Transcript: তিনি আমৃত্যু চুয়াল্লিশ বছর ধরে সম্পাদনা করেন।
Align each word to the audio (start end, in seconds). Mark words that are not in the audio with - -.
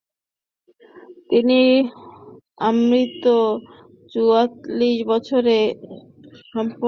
তিনি 1.29 1.59
আমৃত্যু 2.61 3.35
চুয়াল্লিশ 4.11 4.97
বছর 5.07 5.39
ধরে 5.39 5.57
সম্পাদনা 6.43 6.63
করেন। 6.63 6.67